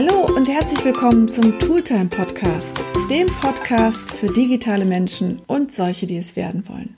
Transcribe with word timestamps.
Hallo 0.00 0.24
und 0.36 0.48
herzlich 0.48 0.84
willkommen 0.84 1.26
zum 1.26 1.58
Tooltime 1.58 2.06
Podcast, 2.06 2.84
dem 3.10 3.26
Podcast 3.26 4.12
für 4.14 4.28
digitale 4.28 4.84
Menschen 4.84 5.42
und 5.48 5.72
solche, 5.72 6.06
die 6.06 6.18
es 6.18 6.36
werden 6.36 6.68
wollen. 6.68 6.96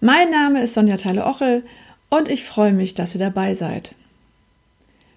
Mein 0.00 0.30
Name 0.30 0.62
ist 0.62 0.74
Sonja 0.74 0.96
Theile-Ochel 0.96 1.64
und 2.10 2.28
ich 2.28 2.44
freue 2.44 2.72
mich, 2.72 2.94
dass 2.94 3.16
ihr 3.16 3.18
dabei 3.18 3.56
seid. 3.56 3.96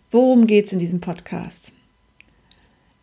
Worum 0.10 0.48
geht 0.48 0.66
es 0.66 0.74
in 0.74 0.80
diesem 0.80 1.00
Podcast? 1.00 1.72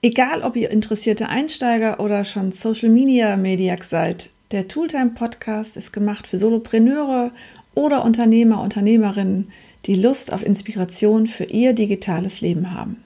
Egal, 0.03 0.43
ob 0.43 0.57
ihr 0.57 0.73
interessierte 0.73 1.29
Einsteiger 1.29 2.01
oder 2.01 2.25
schon 2.25 2.51
Social 2.51 2.89
Media 2.89 3.37
Mediac 3.37 3.85
seid, 3.85 4.31
der 4.51 4.67
Tooltime 4.67 5.11
Podcast 5.11 5.77
ist 5.77 5.93
gemacht 5.93 6.27
für 6.27 6.39
Solopreneure 6.39 7.31
oder 7.77 8.05
Unternehmer, 8.05 8.61
Unternehmerinnen, 8.61 9.53
die 9.87 9.95
Lust 9.95 10.33
auf 10.33 10.45
Inspiration 10.45 11.29
für 11.29 11.45
ihr 11.45 11.75
digitales 11.75 12.41
Leben 12.41 12.73
haben. 12.73 13.04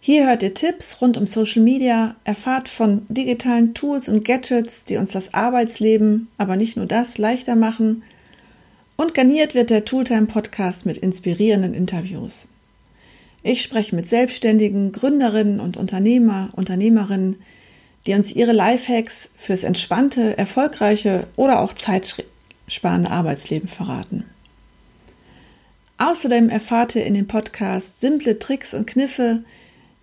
Hier 0.00 0.26
hört 0.26 0.42
ihr 0.42 0.54
Tipps 0.54 1.00
rund 1.00 1.18
um 1.18 1.26
Social 1.26 1.62
Media, 1.62 2.14
erfahrt 2.24 2.68
von 2.68 3.04
digitalen 3.08 3.74
Tools 3.74 4.08
und 4.08 4.24
Gadgets, 4.24 4.84
die 4.84 4.96
uns 4.96 5.12
das 5.12 5.34
Arbeitsleben, 5.34 6.28
aber 6.38 6.56
nicht 6.56 6.76
nur 6.76 6.86
das, 6.86 7.18
leichter 7.18 7.56
machen. 7.56 8.04
Und 8.96 9.12
garniert 9.12 9.54
wird 9.54 9.70
der 9.70 9.84
Tooltime 9.84 10.26
Podcast 10.26 10.86
mit 10.86 10.98
inspirierenden 10.98 11.74
Interviews. 11.74 12.48
Ich 13.42 13.62
spreche 13.62 13.94
mit 13.94 14.08
Selbstständigen, 14.08 14.92
Gründerinnen 14.92 15.60
und 15.60 15.76
Unternehmer, 15.76 16.50
Unternehmerinnen, 16.52 17.36
die 18.06 18.14
uns 18.14 18.32
ihre 18.32 18.52
Lifehacks 18.52 19.30
fürs 19.36 19.64
entspannte, 19.64 20.38
erfolgreiche 20.38 21.26
oder 21.36 21.60
auch 21.60 21.74
zeitsparende 21.74 23.10
Arbeitsleben 23.10 23.68
verraten. 23.68 24.24
Außerdem 25.98 26.48
erfahrt 26.48 26.94
ihr 26.94 27.04
in 27.04 27.14
dem 27.14 27.26
Podcast 27.26 28.00
simple 28.00 28.38
Tricks 28.38 28.72
und 28.72 28.86
Kniffe, 28.86 29.42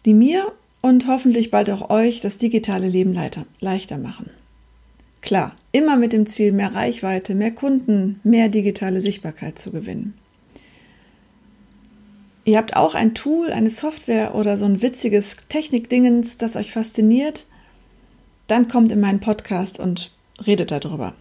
die 0.05 0.13
mir 0.13 0.53
und 0.81 1.07
hoffentlich 1.07 1.51
bald 1.51 1.70
auch 1.70 1.89
euch 1.89 2.21
das 2.21 2.37
digitale 2.37 2.87
Leben 2.87 3.20
leichter 3.59 3.98
machen. 3.98 4.29
Klar, 5.21 5.55
immer 5.71 5.97
mit 5.97 6.13
dem 6.13 6.27
Ziel, 6.27 6.51
mehr 6.51 6.75
Reichweite, 6.75 7.34
mehr 7.34 7.51
Kunden, 7.51 8.20
mehr 8.23 8.47
digitale 8.47 9.01
Sichtbarkeit 9.01 9.57
zu 9.57 9.71
gewinnen. 9.71 10.13
Ihr 12.43 12.57
habt 12.57 12.75
auch 12.75 12.93
ein 12.93 13.15
Tool, 13.15 13.51
eine 13.51 13.71
Software 13.71 14.35
oder 14.35 14.59
so 14.59 14.65
ein 14.65 14.84
witziges 14.84 15.37
Technikdingens, 15.49 16.37
das 16.37 16.55
euch 16.55 16.71
fasziniert, 16.71 17.47
dann 18.45 18.67
kommt 18.67 18.91
in 18.91 18.99
meinen 18.99 19.19
Podcast 19.19 19.79
und 19.79 20.12
redet 20.45 20.69
darüber. 20.69 21.15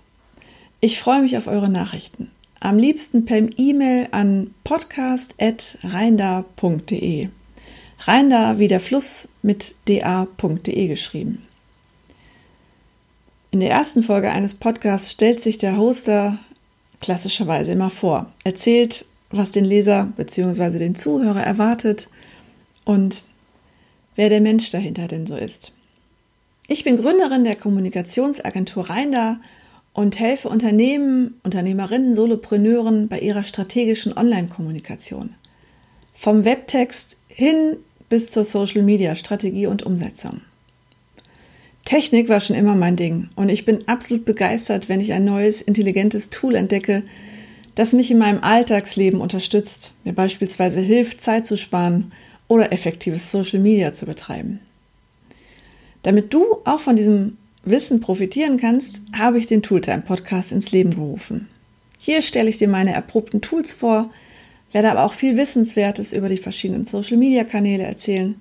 Ich 0.80 1.00
freue 1.00 1.22
mich 1.22 1.38
auf 1.38 1.46
eure 1.46 1.70
Nachrichten. 1.70 2.30
Am 2.60 2.76
liebsten 2.76 3.24
per 3.24 3.41
E-Mail 3.56 4.08
an 4.10 4.52
podcast.reinder.de. 4.64 7.30
Reinder 8.06 8.58
wie 8.58 8.69
der 8.69 8.80
Fluss 8.80 9.28
mit 9.42 9.74
da.de 9.86 10.86
geschrieben. 10.88 11.47
In 13.50 13.60
der 13.60 13.70
ersten 13.70 14.02
Folge 14.02 14.30
eines 14.30 14.55
Podcasts 14.55 15.10
stellt 15.10 15.41
sich 15.41 15.58
der 15.58 15.78
Hoster 15.78 16.38
klassischerweise 17.00 17.72
immer 17.72 17.91
vor, 17.91 18.32
erzählt, 18.42 19.06
was 19.30 19.52
den 19.52 19.64
Leser 19.64 20.12
bzw. 20.16 20.78
den 20.78 20.94
Zuhörer 20.94 21.42
erwartet 21.42 22.08
und 22.84 23.25
wer 24.16 24.28
der 24.28 24.41
Mensch 24.41 24.70
dahinter 24.70 25.08
denn 25.08 25.27
so 25.27 25.36
ist. 25.36 25.72
Ich 26.66 26.84
bin 26.84 26.97
Gründerin 26.97 27.44
der 27.44 27.56
Kommunikationsagentur 27.56 28.91
Reinder 28.91 29.38
und 29.92 30.19
helfe 30.19 30.48
Unternehmen, 30.48 31.41
Unternehmerinnen, 31.42 32.14
Solopreneuren 32.14 33.08
bei 33.08 33.20
ihrer 33.20 33.44
strategischen 33.44 34.16
Online-Kommunikation. 34.16 35.34
Vom 36.14 36.44
Webtext 36.44 37.16
hin 37.28 37.77
bis 38.08 38.30
zur 38.30 38.44
Social-Media-Strategie 38.44 39.66
und 39.66 39.83
Umsetzung. 39.83 40.41
Technik 41.84 42.28
war 42.28 42.41
schon 42.41 42.56
immer 42.56 42.74
mein 42.74 42.97
Ding 42.97 43.28
und 43.37 43.50
ich 43.50 43.65
bin 43.65 43.87
absolut 43.87 44.25
begeistert, 44.25 44.88
wenn 44.88 45.00
ich 45.00 45.12
ein 45.12 45.25
neues, 45.25 45.60
intelligentes 45.60 46.31
Tool 46.31 46.54
entdecke, 46.54 47.03
das 47.75 47.92
mich 47.92 48.10
in 48.10 48.19
meinem 48.19 48.42
Alltagsleben 48.42 49.20
unterstützt, 49.20 49.92
mir 50.04 50.12
beispielsweise 50.12 50.81
hilft, 50.81 51.20
Zeit 51.20 51.47
zu 51.47 51.56
sparen 51.56 52.12
oder 52.48 52.72
effektives 52.72 53.31
Social 53.31 53.60
Media 53.60 53.92
zu 53.92 54.06
betreiben. 54.06 54.60
Damit 56.03 56.32
du 56.32 56.44
auch 56.65 56.81
von 56.81 56.97
diesem 56.97 57.36
Wissen 57.65 58.00
profitieren 58.00 58.59
kannst, 58.59 59.03
habe 59.16 59.38
ich 59.38 59.47
den 59.47 59.62
Tooltime 59.62 60.03
Podcast 60.03 60.53
ins 60.53 60.71
Leben 60.71 60.91
gerufen. 60.91 61.48
Hier 62.00 62.21
stelle 62.21 62.50
ich 62.50 62.59
dir 62.59 62.69
meine 62.69 62.92
erprobten 62.92 63.41
Tools 63.41 63.72
vor, 63.72 64.10
werde 64.74 64.90
aber 64.90 65.04
auch 65.04 65.14
viel 65.14 65.38
Wissenswertes 65.38 66.12
über 66.12 66.28
die 66.28 66.36
verschiedenen 66.36 66.84
Social 66.84 67.16
Media 67.16 67.44
Kanäle 67.44 67.84
erzählen. 67.84 68.40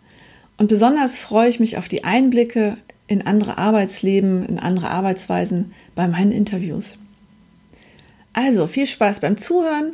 Und 0.57 0.67
besonders 0.67 1.17
freue 1.17 1.49
ich 1.49 1.59
mich 1.59 1.77
auf 1.77 1.87
die 1.87 2.03
Einblicke 2.03 2.77
in 3.07 3.25
andere 3.25 3.57
Arbeitsleben, 3.57 4.45
in 4.45 4.59
andere 4.59 4.89
Arbeitsweisen 4.89 5.71
bei 5.95 6.07
meinen 6.07 6.31
Interviews. 6.31 6.97
Also 8.33 8.67
viel 8.67 8.87
Spaß 8.87 9.21
beim 9.21 9.37
Zuhören 9.37 9.93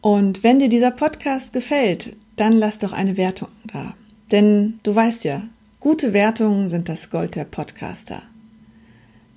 und 0.00 0.42
wenn 0.42 0.58
dir 0.58 0.68
dieser 0.68 0.90
Podcast 0.90 1.52
gefällt, 1.52 2.16
dann 2.36 2.52
lass 2.52 2.78
doch 2.78 2.92
eine 2.92 3.16
Wertung 3.16 3.48
da. 3.64 3.94
Denn 4.30 4.80
du 4.82 4.94
weißt 4.94 5.24
ja, 5.24 5.42
Gute 5.80 6.12
Wertungen 6.12 6.68
sind 6.68 6.88
das 6.88 7.08
Gold 7.08 7.36
der 7.36 7.44
Podcaster. 7.44 8.22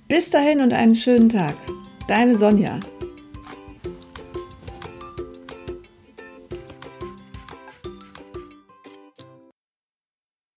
Bis 0.08 0.28
dahin 0.28 0.60
und 0.60 0.72
einen 0.72 0.96
schönen 0.96 1.28
Tag. 1.28 1.54
Deine 2.08 2.34
Sonja. 2.34 2.80